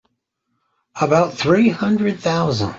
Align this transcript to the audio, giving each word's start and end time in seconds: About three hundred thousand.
About 0.99 1.35
three 1.35 1.69
hundred 1.69 2.19
thousand. 2.21 2.69